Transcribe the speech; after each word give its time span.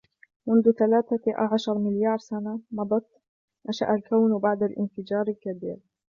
منذ 0.47 0.71
ثلاثة 0.71 1.21
عشر 1.35 1.77
مليار 1.77 2.17
سنة 2.17 2.59
مضت 2.71 3.07
نشأ 3.69 3.91
الكون 3.93 4.37
بعد 4.39 4.63
الانفجار 4.63 5.27
الكبير 5.27 5.77